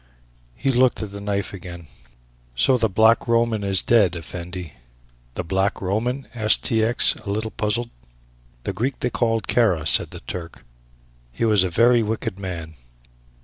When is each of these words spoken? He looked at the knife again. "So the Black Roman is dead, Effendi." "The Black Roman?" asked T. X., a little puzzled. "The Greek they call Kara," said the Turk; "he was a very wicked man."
He 0.55 0.69
looked 0.69 1.03
at 1.03 1.11
the 1.11 1.21
knife 1.21 1.53
again. 1.53 1.85
"So 2.55 2.75
the 2.75 2.89
Black 2.89 3.27
Roman 3.27 3.63
is 3.63 3.83
dead, 3.83 4.15
Effendi." 4.15 4.73
"The 5.35 5.43
Black 5.43 5.79
Roman?" 5.79 6.27
asked 6.33 6.63
T. 6.63 6.83
X., 6.83 7.13
a 7.17 7.29
little 7.29 7.51
puzzled. 7.51 7.91
"The 8.63 8.73
Greek 8.73 8.97
they 9.01 9.11
call 9.11 9.41
Kara," 9.41 9.85
said 9.85 10.09
the 10.09 10.21
Turk; 10.21 10.65
"he 11.31 11.45
was 11.45 11.63
a 11.63 11.69
very 11.69 12.01
wicked 12.01 12.39
man." 12.39 12.73